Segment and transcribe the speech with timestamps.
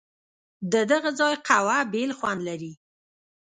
[0.71, 2.73] ددغه ځای قهوه بېل خوند لري.